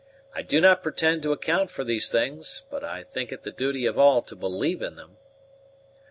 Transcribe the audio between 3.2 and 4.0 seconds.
it the duty of